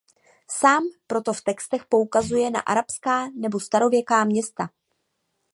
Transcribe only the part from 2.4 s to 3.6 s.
na arabská nebo